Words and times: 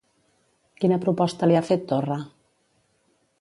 Quina 0.83 0.97
proposta 1.03 1.49
li 1.51 1.59
ha 1.59 1.63
fet 1.69 1.85
Torra? 1.93 2.17